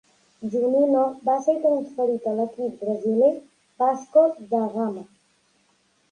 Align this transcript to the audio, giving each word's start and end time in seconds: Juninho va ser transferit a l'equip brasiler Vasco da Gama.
Juninho 0.53 1.01
va 1.25 1.33
ser 1.47 1.53
transferit 1.65 2.25
a 2.31 2.33
l'equip 2.39 2.79
brasiler 2.85 3.29
Vasco 3.83 4.23
da 4.55 4.63
Gama. 4.79 5.05